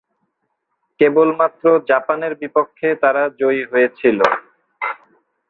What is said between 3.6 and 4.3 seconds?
হয়েছিল।